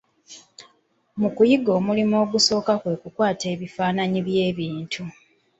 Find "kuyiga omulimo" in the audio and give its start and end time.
1.35-2.15